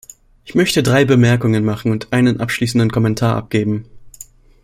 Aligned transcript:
Ich 0.45 0.55
möchte 0.55 0.81
drei 0.81 1.05
Bemerkungen 1.05 1.63
machen 1.63 1.91
und 1.91 2.11
einen 2.11 2.39
abschließenden 2.39 2.89
Kommentar 2.91 3.35
abgeben. 3.35 3.85